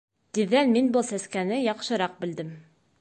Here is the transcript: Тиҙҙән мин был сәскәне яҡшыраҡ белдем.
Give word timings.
Тиҙҙән 0.37 0.71
мин 0.77 0.89
был 0.95 1.05
сәскәне 1.09 1.59
яҡшыраҡ 1.67 2.17
белдем. 2.25 2.51